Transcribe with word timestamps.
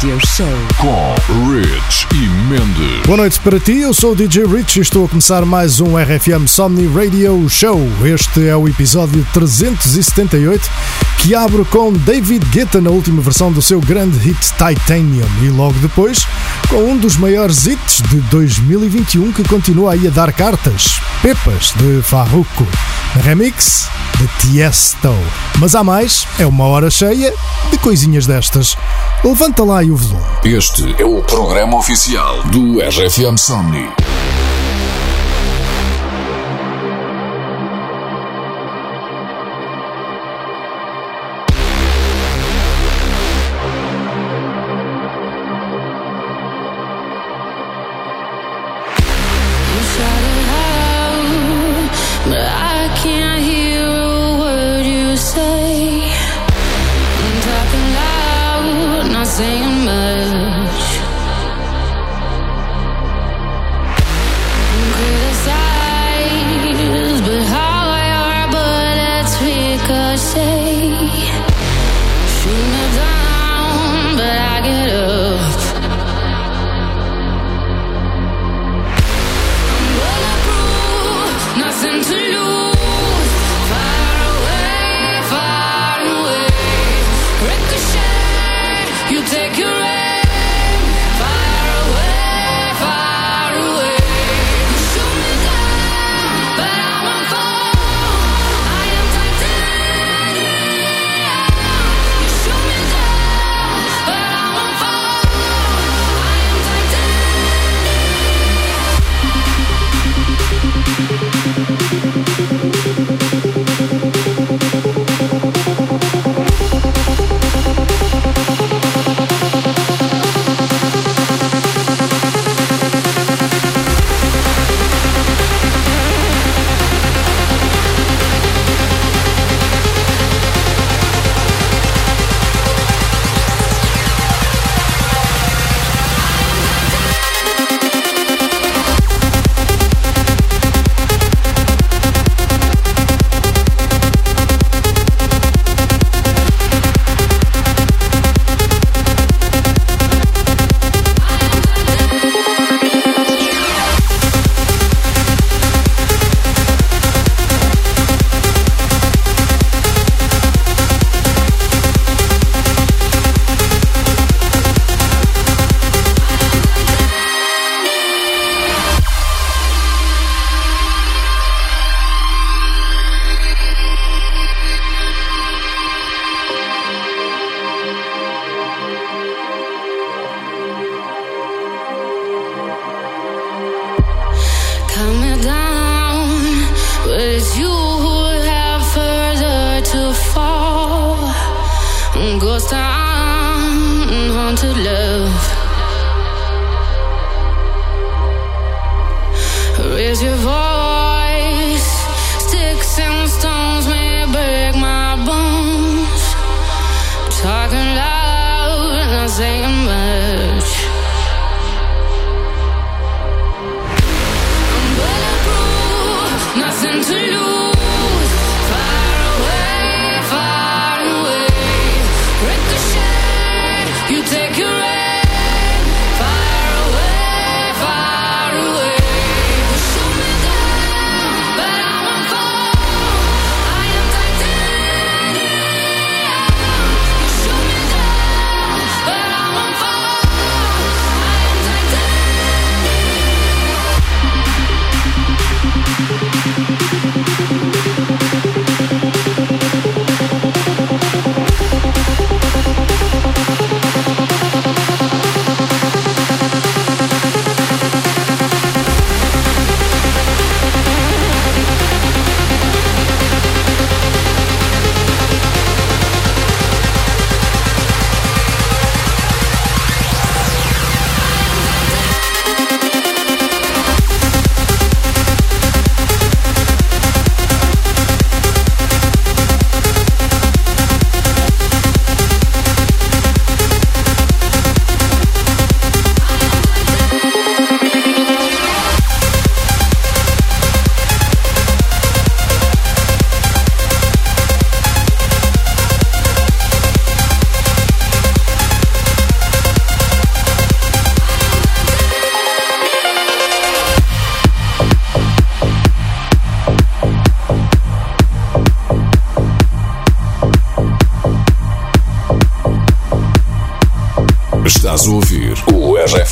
Radio 0.00 0.18
Show 0.26 0.46
com 0.78 1.50
Rich 1.52 2.06
e 2.14 2.26
Mendes. 2.48 3.04
Boa 3.04 3.18
noite 3.18 3.38
para 3.40 3.60
ti, 3.60 3.80
eu 3.80 3.92
sou 3.92 4.12
o 4.12 4.16
DJ 4.16 4.46
Rich 4.46 4.78
e 4.78 4.82
estou 4.82 5.04
a 5.04 5.08
começar 5.10 5.44
mais 5.44 5.78
um 5.78 5.94
RFM 5.94 6.46
Somni 6.46 6.86
Radio 6.86 7.46
Show. 7.50 7.78
Este 8.02 8.48
é 8.48 8.56
o 8.56 8.66
episódio 8.66 9.26
378 9.34 10.70
que 11.18 11.34
abre 11.34 11.66
com 11.66 11.92
David 11.92 12.46
Guetta 12.46 12.80
na 12.80 12.88
última 12.88 13.20
versão 13.20 13.52
do 13.52 13.60
seu 13.60 13.78
grande 13.78 14.18
hit 14.20 14.40
Titanium 14.52 15.28
e 15.42 15.50
logo 15.50 15.78
depois 15.80 16.26
com 16.70 16.92
um 16.92 16.96
dos 16.96 17.18
maiores 17.18 17.66
hits 17.66 18.00
de 18.08 18.20
2021 18.22 19.32
que 19.32 19.44
continua 19.44 19.92
aí 19.92 20.06
a 20.06 20.10
dar 20.10 20.32
cartas, 20.32 20.98
Pepas 21.20 21.74
de 21.76 22.00
Farruko, 22.00 22.66
remix 23.22 23.86
de 24.20 24.28
Tiesto. 24.38 25.16
Mas 25.58 25.74
há 25.74 25.82
mais, 25.82 26.26
é 26.38 26.46
uma 26.46 26.66
hora 26.66 26.90
cheia 26.90 27.32
de 27.70 27.78
coisinhas 27.78 28.26
destas. 28.26 28.76
Levanta 29.24 29.64
lá 29.64 29.82
e 29.82 29.90
o 29.90 29.96
volume. 29.96 30.22
Este 30.44 30.94
é 31.00 31.04
o 31.06 31.22
programa 31.22 31.78
oficial 31.78 32.42
do 32.44 32.80
RFM 32.80 33.38
Somni. 33.38 34.09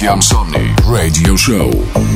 Gamsoni 0.09 0.75
Radio 0.87 1.37
Show. 1.37 2.08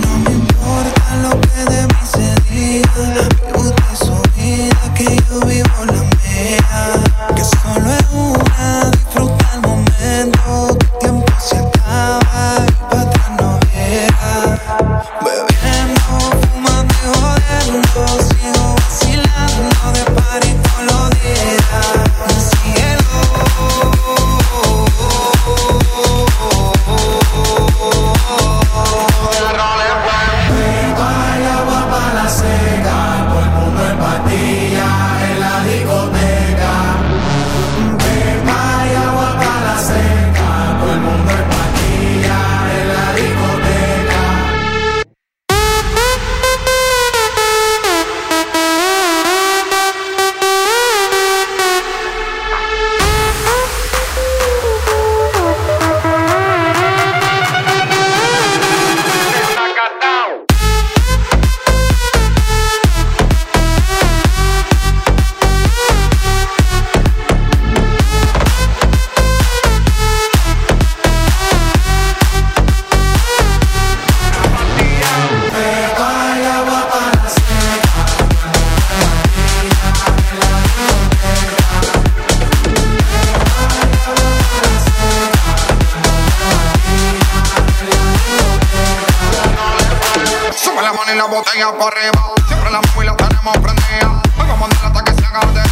y 91.13 91.17
la 91.17 91.25
botella 91.25 91.73
para 91.79 91.97
arriba. 91.97 92.33
Siempre 92.47 92.71
la 92.71 92.81
móvil 92.81 93.07
la 93.07 93.17
tenemos 93.17 93.59
prendida. 93.59 94.23
Vamos 94.37 94.57
a 94.57 94.61
mandar 94.61 94.85
hasta 94.87 95.05
que 95.05 95.15
se 95.15 95.27
haga 95.27 95.47
de 95.47 95.72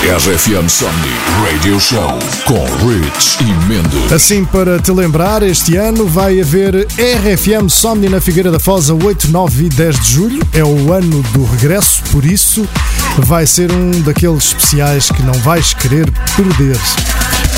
RFM 0.00 0.68
Somni 0.68 1.12
Radio 1.44 1.80
Show 1.80 2.16
com 2.44 2.64
Rich 2.86 3.38
e 3.40 3.66
Mendes. 3.66 4.12
Assim, 4.12 4.44
para 4.44 4.78
te 4.78 4.92
lembrar, 4.92 5.42
este 5.42 5.74
ano 5.74 6.06
vai 6.06 6.40
haver 6.40 6.86
RFM 6.96 7.68
Somni 7.68 8.08
na 8.08 8.20
Figueira 8.20 8.52
da 8.52 8.60
Foz 8.60 8.90
a 8.90 8.94
8, 8.94 9.28
9 9.28 9.64
e 9.64 9.68
10 9.68 10.00
de 10.00 10.12
julho. 10.12 10.46
É 10.52 10.62
o 10.62 10.92
ano 10.92 11.20
do 11.32 11.44
regresso, 11.44 12.00
por 12.12 12.24
isso 12.24 12.66
vai 13.18 13.44
ser 13.44 13.72
um 13.72 13.90
daqueles 14.02 14.44
especiais 14.44 15.10
que 15.10 15.22
não 15.24 15.34
vais 15.34 15.74
querer 15.74 16.08
perder. 16.36 16.78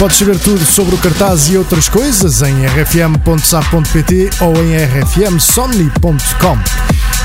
Podes 0.01 0.17
saber 0.17 0.39
tudo 0.39 0.65
sobre 0.65 0.95
o 0.95 0.99
cartaz 0.99 1.51
e 1.51 1.59
outras 1.59 1.87
coisas 1.87 2.41
em 2.41 2.65
rfm.sap.pt 2.65 4.31
ou 4.41 4.57
em 4.57 4.75
rfmsomni.com. 4.75 6.59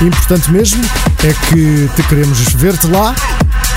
Importante 0.04 0.50
mesmo 0.50 0.84
é 1.24 1.32
que 1.48 1.88
te 1.96 2.02
queremos 2.06 2.38
ver-te 2.52 2.86
lá 2.88 3.14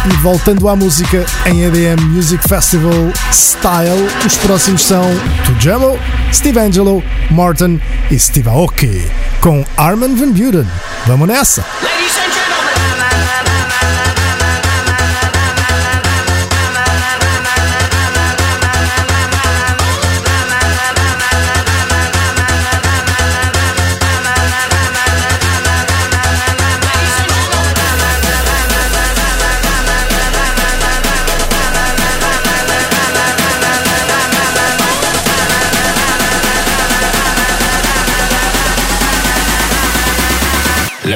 e 0.05 0.09
voltando 0.17 0.67
à 0.67 0.75
música 0.75 1.25
em 1.45 1.63
EDM 1.63 2.01
Music 2.09 2.45
Festival 2.45 3.13
Style, 3.31 4.05
os 4.25 4.35
próximos 4.35 4.83
são 4.83 5.05
Tujamo, 5.45 5.97
Steve 6.33 6.59
Angelo, 6.59 7.01
Martin 7.31 7.79
e 8.11 8.19
Steve 8.19 8.49
Aoki 8.49 9.09
com 9.39 9.63
Armin 9.77 10.13
Van 10.13 10.33
Buren. 10.33 10.67
Vamos 11.07 11.25
nessa! 11.25 11.63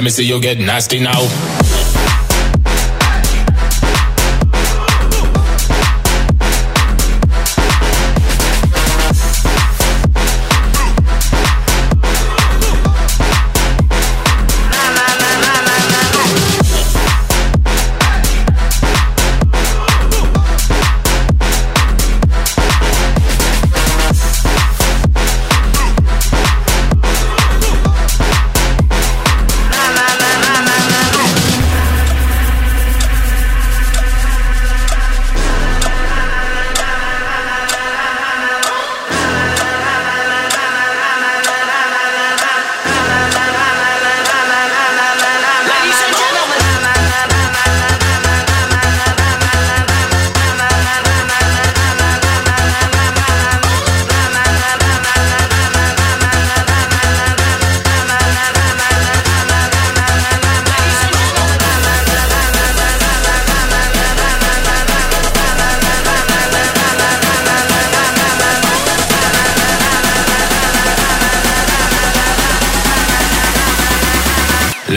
Me 0.03 0.09
see 0.09 0.25
you 0.25 0.41
get 0.41 0.57
nasty 0.57 0.99
now. 0.99 1.62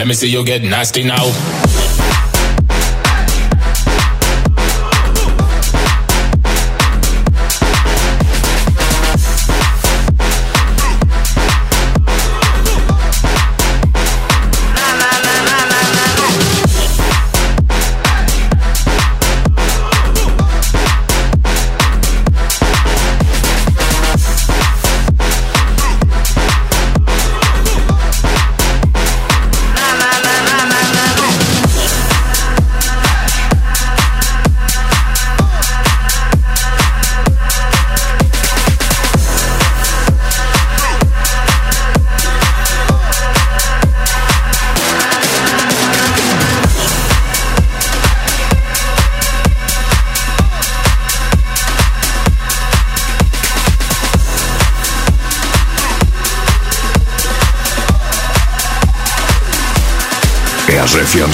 Let 0.07 0.11
me 0.11 0.15
see 0.15 0.29
you 0.29 0.45
get 0.45 0.61
nasty 0.61 1.03
now. 1.03 1.66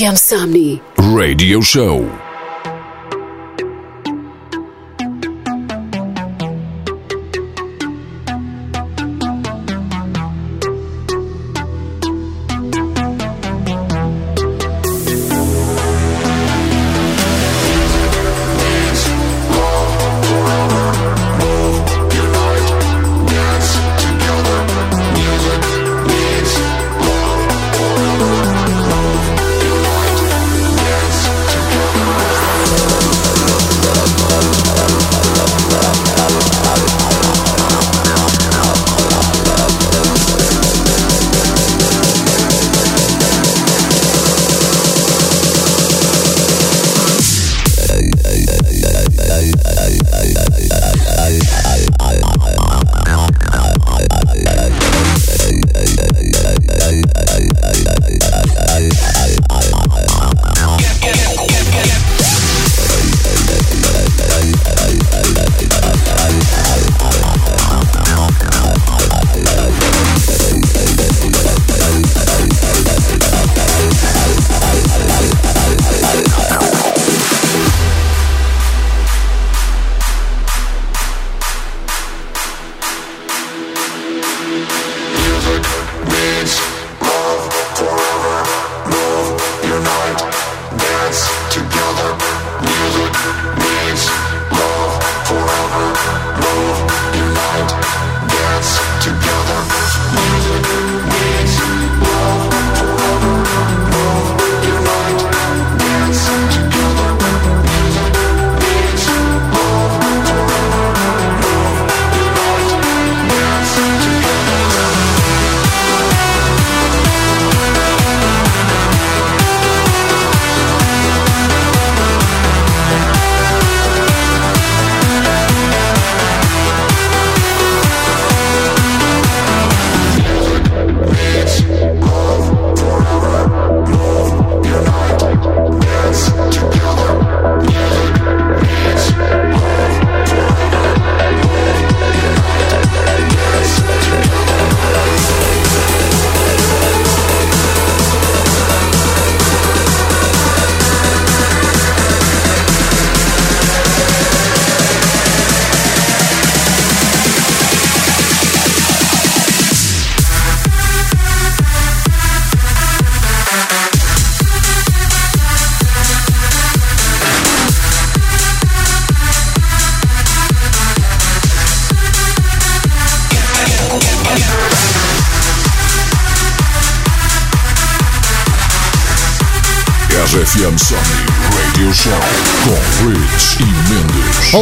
Christian 0.00 0.16
Samni. 0.16 0.80
Radio 0.96 1.60
Show. 1.60 2.19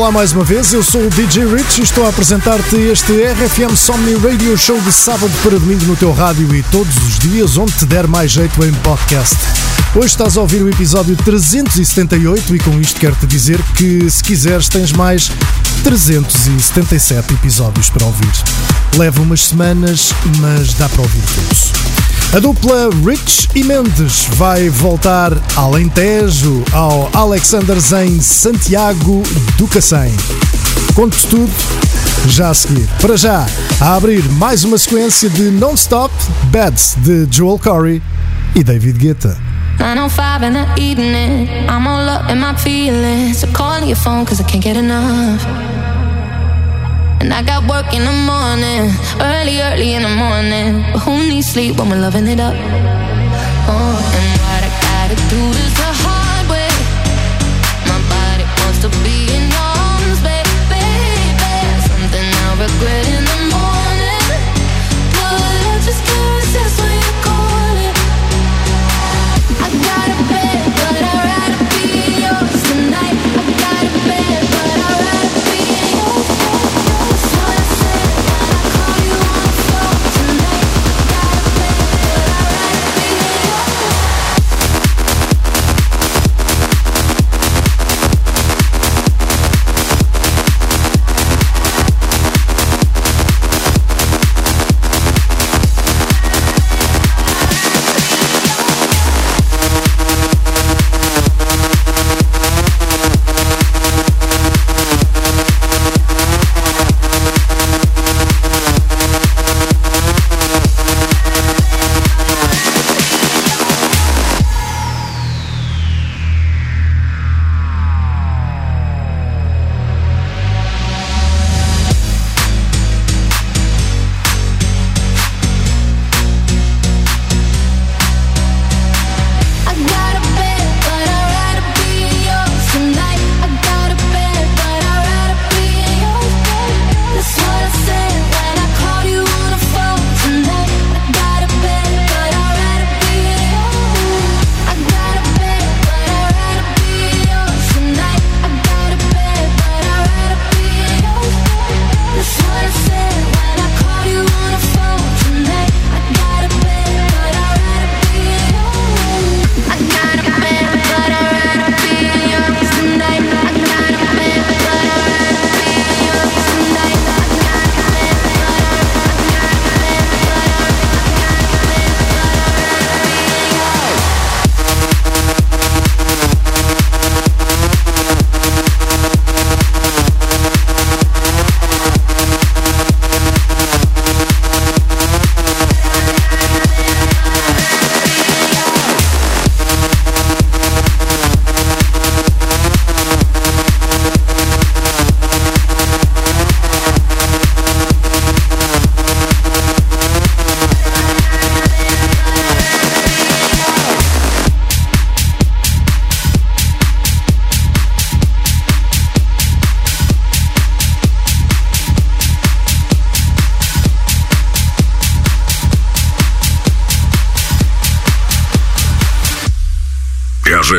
Olá 0.09 0.21
mais 0.21 0.33
uma 0.33 0.43
vez, 0.43 0.73
eu 0.73 0.83
sou 0.83 1.07
o 1.07 1.11
DJ 1.11 1.45
Rich 1.45 1.81
e 1.81 1.85
estou 1.85 2.07
a 2.07 2.09
apresentar-te 2.09 2.77
este 2.77 3.13
RFM 3.13 3.77
Somni 3.77 4.15
Radio 4.15 4.57
Show 4.57 4.81
de 4.81 4.91
sábado 4.91 5.31
para 5.43 5.59
domingo 5.59 5.85
no 5.85 5.97
teu 5.97 6.15
rádio 6.15 6.55
e 6.55 6.63
todos 6.63 6.97
os 6.97 7.19
dias 7.19 7.59
onde 7.59 7.73
te 7.73 7.85
der 7.85 8.07
mais 8.07 8.31
jeito 8.31 8.65
em 8.65 8.73
podcast. 8.73 9.37
Hoje 9.95 10.07
estás 10.07 10.39
a 10.39 10.41
ouvir 10.41 10.63
o 10.63 10.69
episódio 10.71 11.15
378 11.15 12.57
e 12.57 12.59
com 12.59 12.81
isto 12.81 12.99
quero-te 12.99 13.27
dizer 13.27 13.61
que 13.77 14.09
se 14.09 14.25
quiseres 14.25 14.67
tens 14.67 14.93
mais 14.93 15.31
377 15.85 17.35
episódios 17.35 17.91
para 17.91 18.07
ouvir. 18.07 18.33
Leva 18.97 19.21
umas 19.21 19.45
semanas, 19.49 20.15
mas 20.39 20.73
dá 20.73 20.89
para 20.89 21.03
ouvir 21.03 21.23
todos. 21.35 21.68
A 22.35 22.41
dupla 22.41 22.91
Rich 23.07 23.49
e 23.55 23.65
Mendes 23.65 24.27
vai 24.33 24.69
voltar 24.69 25.33
ao 25.57 25.73
Alentejo, 25.73 26.63
ao 26.73 27.09
Alexanders 27.15 27.91
em 27.93 28.21
Santiago 28.21 29.23
do 29.57 29.67
Cacém. 29.67 30.15
Conto 30.95 31.17
tudo 31.29 31.51
já 32.27 32.51
a 32.51 32.55
seguir. 32.55 32.87
Para 33.01 33.17
já, 33.17 33.47
a 33.81 33.95
abrir 33.95 34.23
mais 34.33 34.63
uma 34.63 34.77
sequência 34.77 35.31
de 35.31 35.45
Non-Stop 35.51 36.15
Beds 36.51 36.97
de 36.99 37.27
Joel 37.31 37.59
Corey 37.59 38.03
e 38.55 38.63
David 38.63 38.99
Guetta. 38.99 39.39
905 39.79 40.45
in 40.45 40.53
the 40.53 40.67
evening, 40.77 41.49
I'm 41.67 41.87
all 41.87 42.09
up 42.11 42.31
in 42.31 42.41
my 42.41 42.55
feelings. 42.57 43.39
So 43.39 43.47
your 43.87 43.97
phone 43.97 44.27
cause 44.27 44.39
I 44.39 44.45
can't 44.45 44.63
get 44.63 44.77
enough. 44.77 45.68
And 47.21 47.33
I 47.33 47.43
got 47.43 47.69
work 47.69 47.93
in 47.93 48.05
the 48.05 48.17
morning, 48.33 48.91
early, 49.21 49.61
early 49.61 49.95
in 49.95 50.03
the 50.03 50.15
morning. 50.25 50.83
But 50.93 51.01
who 51.01 51.15
needs 51.29 51.49
sleep 51.49 51.77
when 51.79 51.91
we're 51.91 52.01
loving 52.01 52.27
it 52.27 52.41
up? 52.41 52.55
Oh, 53.71 53.97
and 54.19 54.29
what 54.43 54.63
I 54.69 54.71
gotta 54.87 55.17
do 55.35 55.43
is 55.65 55.73
the 55.83 55.91
hard 56.05 56.47
way. 56.49 56.71
My 57.91 57.99
body 58.15 58.45
wants 58.59 58.81
to 58.87 58.91
be 59.05 59.19
in 59.37 59.45
arms, 59.53 60.21
baby. 60.23 60.85
Something 61.91 62.27
I'll 62.45 62.57
regret 62.65 63.28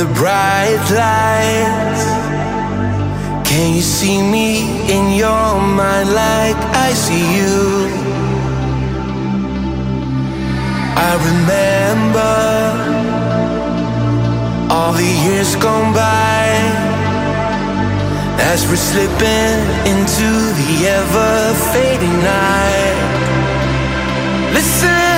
the 0.00 0.06
bright 0.14 0.84
lights. 1.02 2.04
Can 3.50 3.74
you 3.76 3.82
see 3.82 4.18
me 4.34 4.48
in 4.96 5.04
your 5.22 5.50
mind 5.78 6.08
like 6.24 6.60
I 6.86 6.90
see 7.04 7.26
you? 7.38 7.60
I 11.08 11.10
remember 11.30 12.36
all 14.74 14.92
the 15.02 15.12
years 15.26 15.54
gone 15.56 15.92
by 15.92 16.46
as 18.52 18.60
we're 18.68 18.84
slipping 18.90 19.58
into 19.92 20.28
the 20.60 20.70
ever 20.98 21.32
fading 21.72 22.18
night. 22.32 22.98
Listen. 24.54 25.09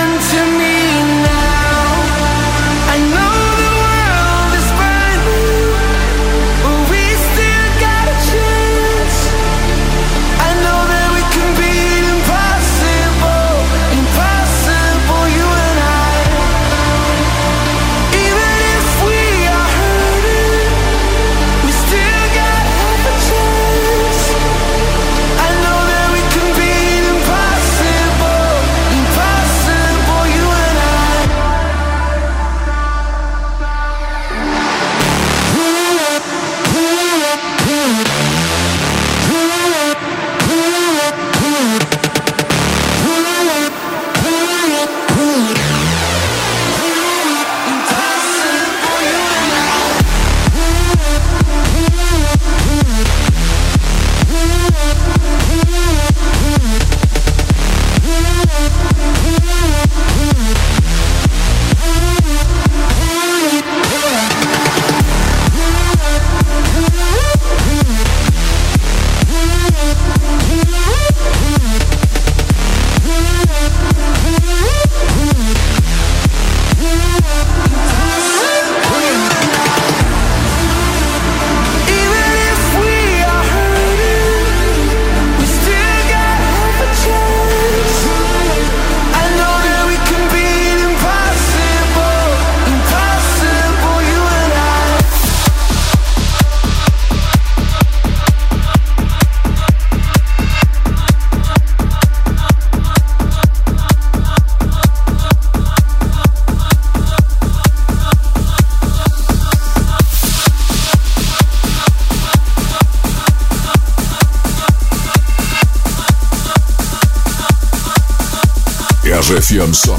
I'm 119.62 119.72
sorry. 119.72 119.91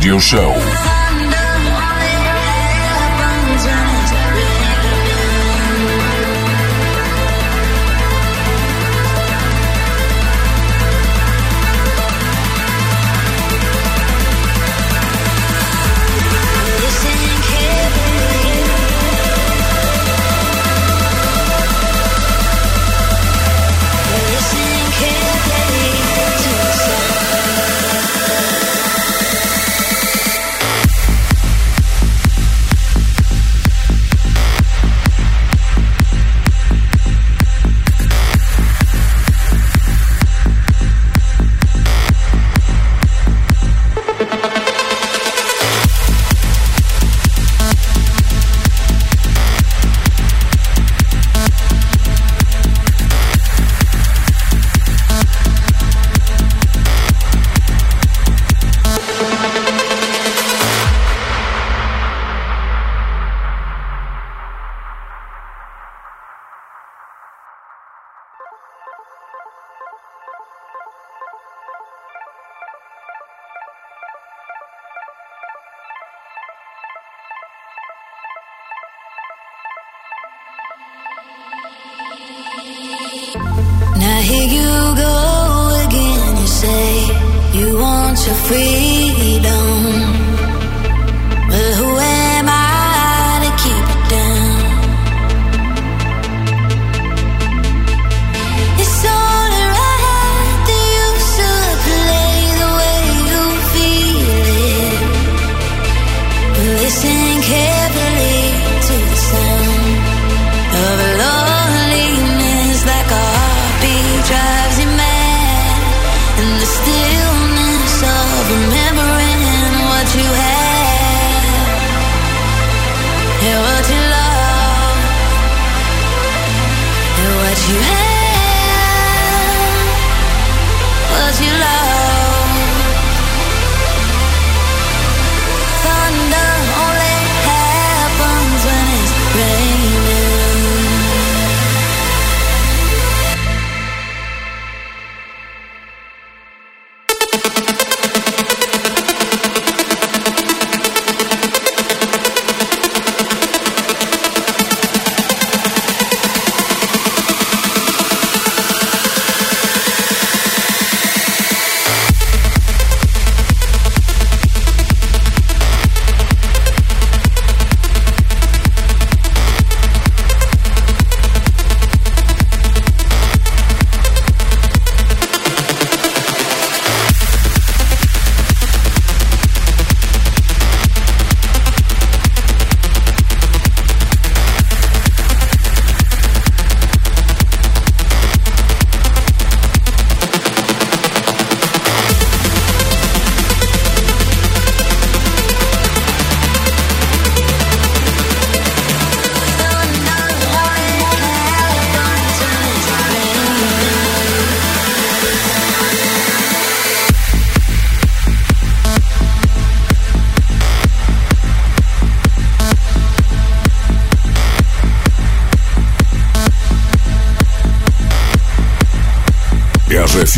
Radio 0.00 0.18
Show. 0.18 0.59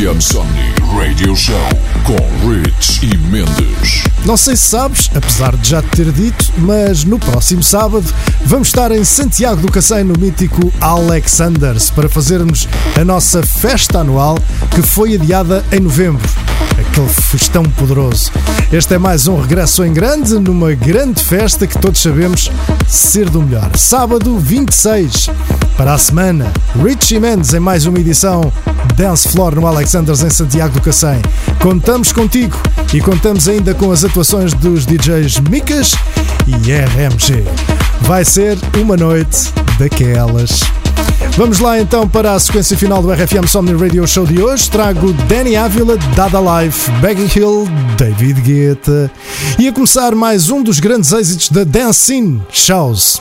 RFM 0.03 0.20
Somni 0.20 0.74
Radio 0.98 1.36
Show 1.36 1.55
com 2.03 2.50
Rich 2.50 3.07
e 3.07 3.16
Mendes. 3.16 4.03
Não 4.24 4.36
sei 4.36 4.57
se 4.57 4.64
sabes, 4.64 5.09
apesar 5.14 5.57
de 5.57 5.68
já 5.68 5.80
te 5.80 5.90
ter 5.90 6.11
dito, 6.11 6.53
mas 6.59 7.05
no 7.05 7.20
próximo 7.20 7.62
sábado 7.62 8.05
vamos 8.44 8.66
estar 8.66 8.90
em 8.90 9.05
Santiago 9.05 9.61
do 9.61 9.70
Cacém 9.70 10.03
no 10.03 10.18
mítico 10.18 10.72
Alexanders 10.80 11.90
para 11.90 12.09
fazermos 12.09 12.68
a 13.00 13.05
nossa 13.05 13.44
festa 13.44 14.00
anual 14.00 14.36
que 14.74 14.82
foi 14.82 15.14
adiada 15.14 15.64
em 15.70 15.78
novembro. 15.78 16.28
Aquele 16.72 17.09
festão 17.09 17.62
poderoso. 17.62 18.32
Este 18.72 18.94
é 18.94 18.98
mais 18.98 19.28
um 19.28 19.40
regresso 19.40 19.84
em 19.84 19.92
grande, 19.92 20.34
numa 20.34 20.74
grande 20.74 21.22
festa 21.22 21.64
que 21.64 21.78
todos 21.78 22.03
sabemos 22.03 22.50
ser 22.88 23.30
do 23.30 23.40
melhor. 23.40 23.70
Sábado 23.76 24.36
26, 24.36 25.30
para 25.83 25.95
a 25.95 25.99
semana, 25.99 26.53
Richie 26.80 27.18
Mendes 27.18 27.53
em 27.53 27.59
mais 27.59 27.87
uma 27.87 27.99
edição 27.99 28.53
Dance 28.95 29.28
Floor 29.28 29.57
no 29.57 29.66
Alexanders 29.66 30.22
em 30.22 30.30
Santiago 30.30 30.74
do 30.74 30.80
Cacém. 30.80 31.20
Contamos 31.61 32.12
contigo 32.12 32.57
e 32.95 33.01
contamos 33.01 33.49
ainda 33.49 33.74
com 33.74 33.91
as 33.91 34.05
atuações 34.05 34.55
dos 34.55 34.87
DJs 34.87 35.41
Micas 35.51 35.97
e 36.47 36.53
RMG. 36.53 37.45
Vai 38.03 38.24
ser 38.24 38.57
uma 38.80 38.97
noite 38.97 39.53
daquelas. 39.76 40.61
Vamos 41.37 41.59
lá 41.59 41.80
então 41.80 42.09
para 42.09 42.33
a 42.33 42.39
sequência 42.39 42.78
final 42.78 43.03
do 43.03 43.11
RFM 43.11 43.49
Somni 43.49 43.72
Radio 43.74 44.07
Show 44.07 44.24
de 44.24 44.41
hoje. 44.41 44.70
Trago 44.70 45.12
Danny 45.26 45.57
Ávila, 45.57 45.97
Dada 46.14 46.39
Life, 46.39 46.89
Begging 47.01 47.28
Hill, 47.35 47.66
David 47.97 48.41
Guetta 48.41 49.11
e 49.59 49.66
a 49.66 49.72
começar 49.72 50.14
mais 50.14 50.49
um 50.49 50.62
dos 50.62 50.78
grandes 50.78 51.11
êxitos 51.11 51.49
da 51.49 51.64
Dance 51.64 51.99
Scene 52.03 52.41
Shows. 52.53 53.20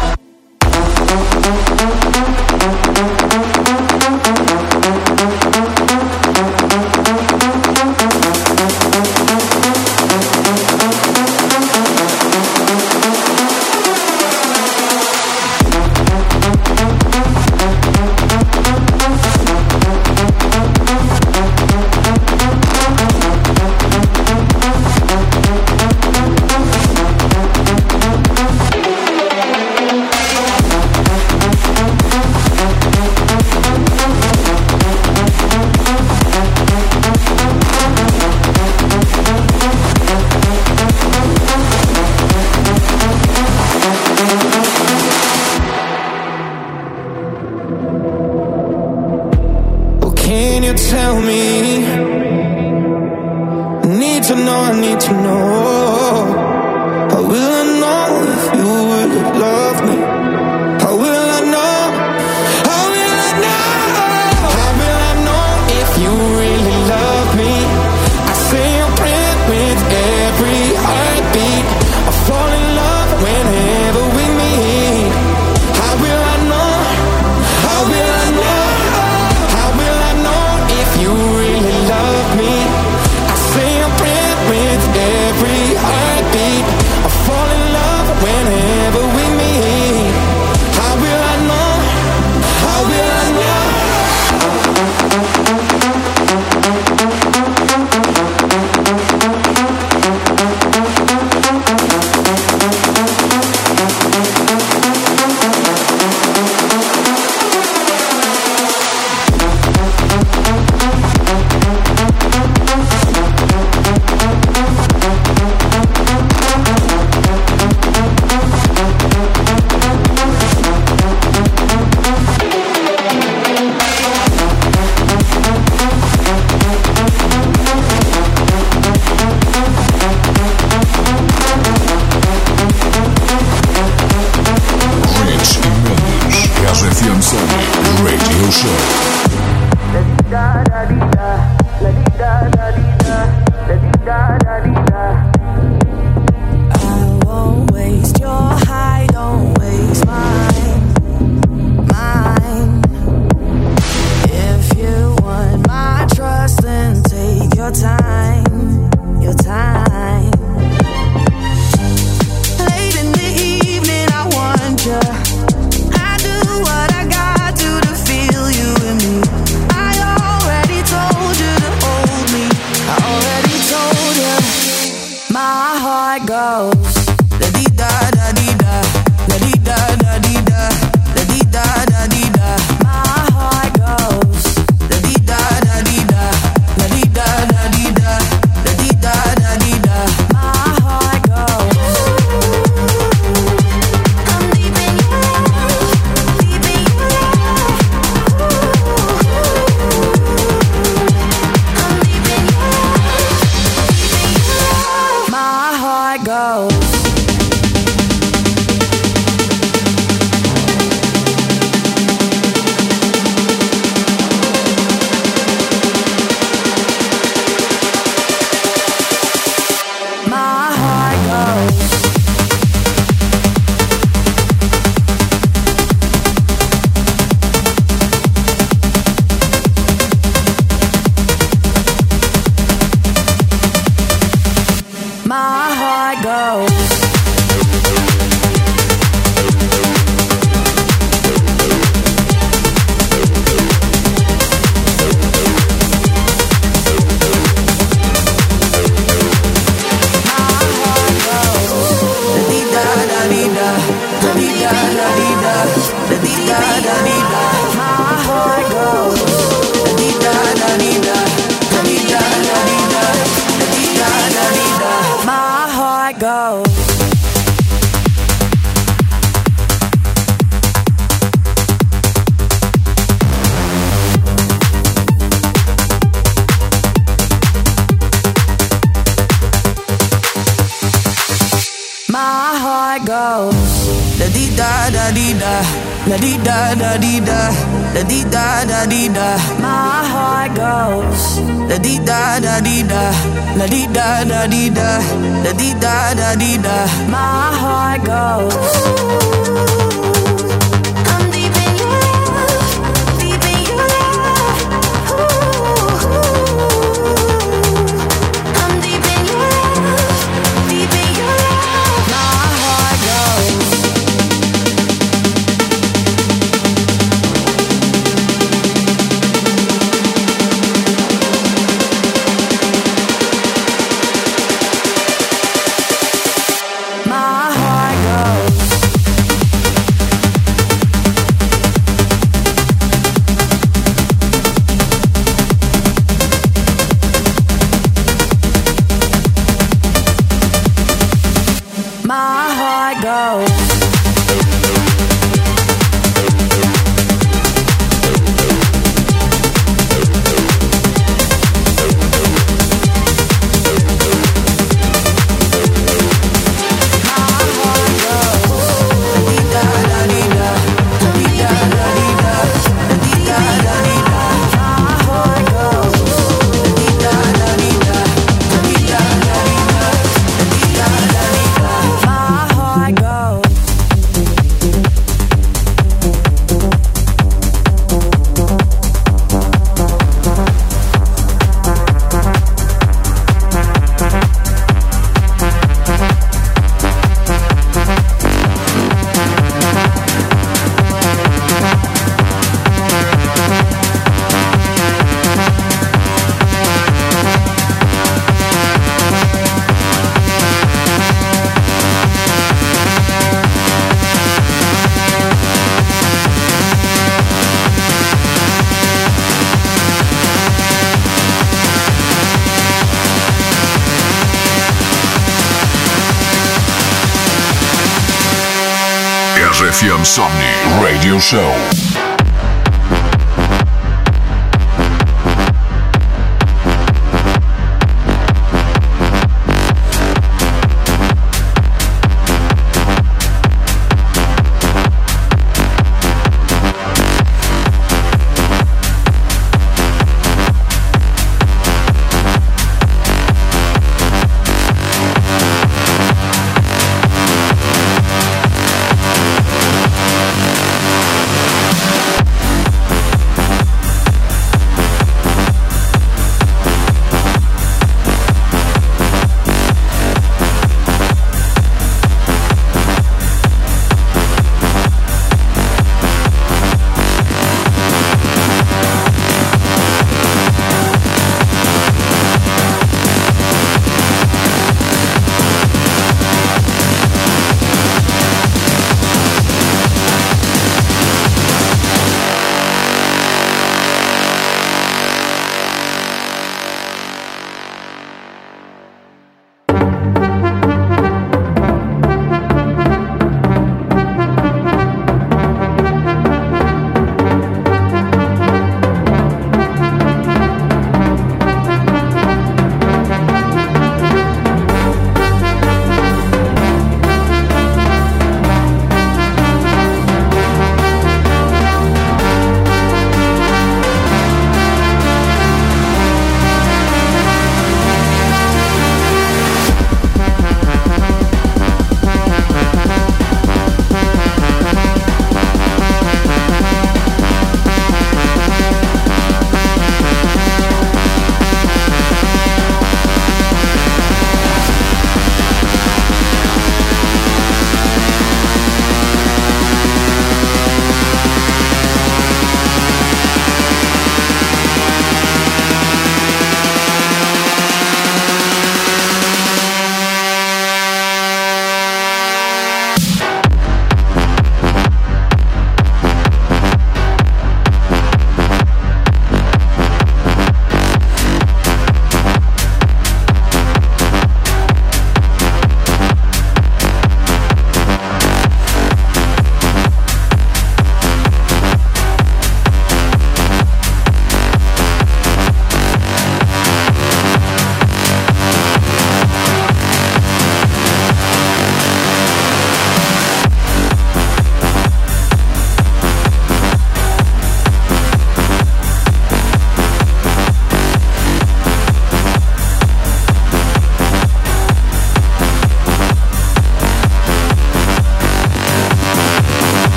Radio 420.81 421.19
Show. 421.19 422.10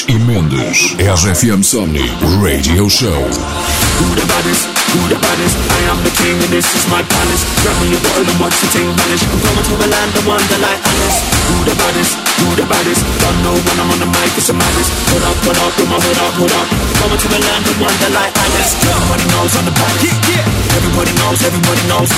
Rich 0.00 0.08
e 0.08 0.18
Mendes. 0.18 0.94
RFM 0.98 1.62
Somni 1.62 2.10
Radio 2.40 2.88
Show. 2.88 4.79
Who 4.90 5.00
the 5.08 5.16
baddest? 5.16 5.30
Baddest? 5.40 5.56
I 5.72 5.80
am 5.88 5.98
the 6.04 6.12
king 6.20 6.36
and 6.36 6.52
this 6.52 6.68
is 6.76 6.84
my 6.92 7.00
palace. 7.00 7.42
Grab 7.64 7.78
me 7.80 7.96
a 7.96 8.00
bottle 8.04 8.28
and 8.28 8.38
watch 8.42 8.56
the 8.60 8.68
thing 8.76 8.92
vanish. 8.92 9.24
I'm 9.24 9.40
going 9.40 9.62
to 9.62 9.74
a 9.78 9.88
land 9.88 10.12
of 10.18 10.24
wonder 10.28 10.58
like 10.60 10.82
Alice. 10.84 11.18
Who 11.48 11.56
the 11.64 11.74
baddest? 11.80 12.12
Who 12.44 12.46
the 12.60 12.66
baddest? 12.68 13.00
Don't 13.24 13.38
know 13.40 13.56
when 13.56 13.76
I'm 13.80 13.88
on 13.88 14.00
the 14.04 14.10
mic, 14.10 14.36
it's 14.36 14.50
a 14.50 14.54
madness. 14.58 14.90
Put 15.08 15.22
up, 15.24 15.36
put 15.46 15.56
up, 15.56 15.72
put 15.78 15.88
my 15.88 15.96
hood 15.96 16.18
up, 16.20 16.32
hood 16.36 16.52
up. 16.52 16.66
Going 17.00 17.16
to 17.16 17.28
a 17.30 17.38
land 17.40 17.64
of 17.72 17.76
wonder 17.80 18.10
like 18.12 18.32
Alice. 18.36 18.72
Everybody 18.84 19.24
knows 19.32 19.52
on 19.56 19.64
the 19.64 19.74
back. 19.78 19.94
Yeah, 20.02 20.18
yeah. 20.28 20.76
Everybody 20.76 21.12
knows, 21.22 21.38
everybody 21.40 21.82
knows. 21.88 22.10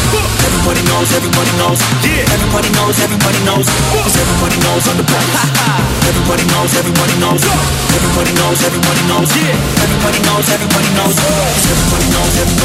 Everybody 0.42 0.82
knows, 0.88 1.08
everybody 1.14 1.52
knows. 1.60 1.78
Yeah. 2.02 2.34
Everybody 2.34 2.68
knows, 2.74 2.96
everybody 2.96 3.40
knows. 3.46 3.66
Cause 4.02 4.16
everybody 4.18 4.58
knows 4.66 4.84
on 4.88 4.96
the 4.98 5.06
back. 5.06 5.26
Everybody 6.10 6.44
knows, 6.50 6.70
everybody 6.74 7.14
knows. 7.22 7.42
Everybody 7.44 8.32
knows, 8.34 8.58
everybody 8.66 9.02
knows. 9.06 9.28
Yeah. 9.30 9.84
Everybody 9.84 10.18
knows, 10.26 10.46
everybody 10.48 10.90
knows. 10.96 11.14
Cause 11.20 11.66
everybody 11.70 12.06
knows, 12.10 12.34
everybody 12.40 12.58
knows. 12.58 12.61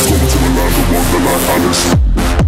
Let's 0.00 0.06
get 0.06 0.22
into 0.22 0.38
the 0.38 0.50
life 0.56 0.78
of 0.78 0.86
Wonderland 0.92 1.44
Alice. 1.50 2.39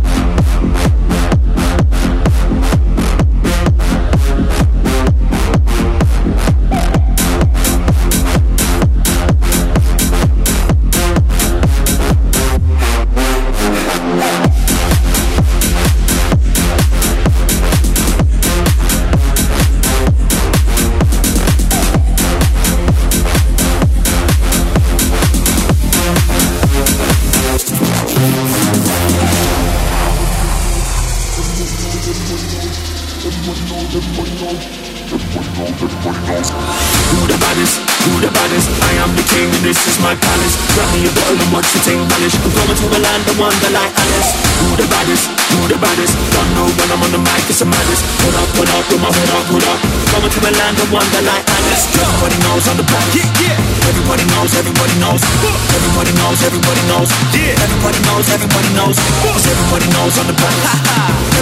Yes. 44.22 44.51
Who 44.62 44.78
the 44.78 44.86
baddest? 44.86 45.26
Who 45.52 45.66
the 45.66 45.78
baddest? 45.82 46.14
Don't 46.30 46.50
know 46.54 46.66
when 46.78 46.88
I'm 46.94 47.02
on 47.02 47.10
the 47.10 47.18
mic, 47.18 47.44
it's 47.50 47.60
a 47.60 47.66
madness. 47.66 48.00
Put 48.22 48.34
up, 48.38 48.48
put 48.54 48.68
up, 48.70 48.82
put 48.86 49.00
my 49.02 49.10
hood 49.10 49.30
up, 49.34 49.44
hood 49.50 49.66
up. 49.66 49.78
Going 50.12 50.30
to 50.30 50.40
a 50.46 50.52
land 50.54 50.76
of 50.78 50.88
wonder 50.94 51.22
like 51.26 51.44
Alice. 51.44 51.84
Everybody 51.98 52.36
knows 52.46 52.64
on 52.70 52.76
the 52.78 52.86
back. 52.86 53.06
Yeah, 53.10 53.26
yeah. 53.42 53.90
Everybody 53.90 54.24
knows, 54.30 54.54
everybody 54.54 54.94
knows. 55.02 55.20
Everybody 55.74 56.12
knows, 56.14 56.38
everybody 56.46 56.82
knows. 56.86 57.08
Yeah. 57.34 57.58
Everybody 57.58 57.98
knows, 58.06 58.26
everybody 58.30 58.70
knows. 58.78 58.96
Cause 59.26 59.46
everybody 59.50 59.88
knows 59.92 60.14
on 60.22 60.26
the 60.30 60.36
back. 60.38 60.56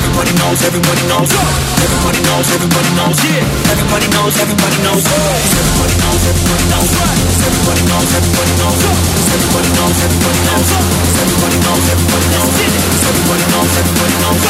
Everybody 0.01 0.33
knows, 0.41 0.59
everybody 0.65 1.03
knows. 1.11 1.29
Everybody 1.31 2.21
knows, 2.25 2.47
everybody 2.57 2.91
knows. 2.97 3.17
Yeah. 3.21 3.75
Everybody 3.75 4.07
knows, 4.17 4.35
everybody 4.41 4.79
knows. 4.81 5.03
Cause 5.05 5.55
everybody 5.61 5.95
knows, 6.01 6.23
everybody 6.25 6.65
knows. 6.73 6.89
Cause 6.89 7.41
everybody 7.45 7.83
knows, 7.91 8.09
everybody 8.17 8.55
knows. 8.61 8.79
Cause 8.81 9.29
everybody 9.35 9.71
knows, 9.77 9.97
everybody 10.09 10.41
knows. 10.49 10.69
Cause 10.71 11.17
everybody 11.21 11.59
knows, 11.61 11.85
everybody 11.91 12.27
knows 12.33 13.10
everybody 13.11 13.45
knows 13.51 13.73
everybody 13.83 14.15
knows. 14.23 14.41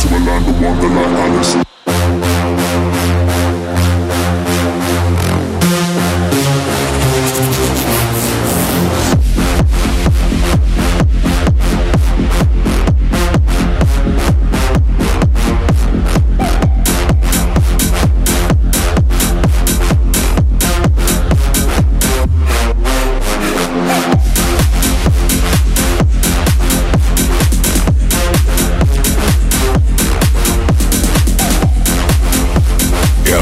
To 0.00 0.08
knows, 0.08 0.44
Wonderland 0.62 1.16
Alice. 1.16 1.69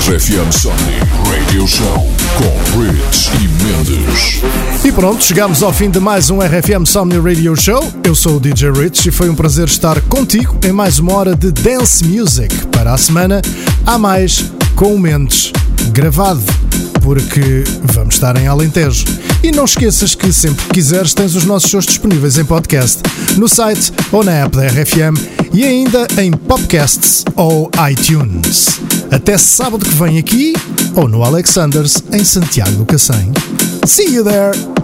RFM 0.08 0.50
Somni 0.50 0.96
Radio 1.30 1.68
Show 1.68 2.10
com 2.38 2.80
Rich 2.80 3.30
e 3.34 3.48
Mendes. 3.62 4.40
E 4.82 4.90
pronto, 4.90 5.22
chegamos 5.22 5.62
ao 5.62 5.70
fim 5.70 5.90
de 5.90 6.00
mais 6.00 6.30
um 6.30 6.38
RFM 6.38 6.86
Somni 6.86 7.18
Radio 7.18 7.54
Show. 7.54 7.86
Eu 8.02 8.14
sou 8.14 8.36
o 8.36 8.40
DJ 8.40 8.70
Rich 8.70 9.10
e 9.10 9.12
foi 9.12 9.28
um 9.28 9.34
prazer 9.34 9.66
estar 9.66 10.00
contigo 10.00 10.58
em 10.64 10.72
mais 10.72 10.98
uma 10.98 11.12
hora 11.12 11.36
de 11.36 11.52
Dance 11.52 12.02
Music. 12.06 12.56
Para 12.68 12.94
a 12.94 12.96
semana, 12.96 13.42
há 13.84 13.98
mais 13.98 14.50
com 14.74 14.94
o 14.94 14.98
Mendes 14.98 15.52
gravado, 15.92 16.40
porque 17.02 17.64
vamos 17.82 18.14
estar 18.14 18.34
em 18.38 18.46
Alentejo. 18.46 19.04
E 19.42 19.52
não 19.52 19.66
esqueças 19.66 20.14
que 20.14 20.32
sempre 20.32 20.64
que 20.64 20.72
quiseres 20.72 21.12
tens 21.12 21.34
os 21.34 21.44
nossos 21.44 21.70
shows 21.70 21.84
disponíveis 21.84 22.38
em 22.38 22.46
podcast, 22.46 23.02
no 23.36 23.46
site 23.46 23.92
ou 24.10 24.24
na 24.24 24.32
app 24.32 24.56
da 24.56 24.68
RFM 24.68 25.20
e 25.52 25.64
ainda 25.64 26.06
em 26.16 26.30
podcasts 26.32 27.26
ou 27.36 27.70
iTunes. 27.90 28.80
Até 29.10 29.38
sábado 29.38 29.84
que 29.84 29.94
vem 29.94 30.18
aqui 30.18 30.52
ou 30.94 31.08
no 31.08 31.22
Alexanders 31.24 32.02
em 32.12 32.24
Santiago 32.24 32.72
do 32.72 32.86
Cacém. 32.86 33.32
See 33.86 34.14
you 34.14 34.22
there! 34.22 34.77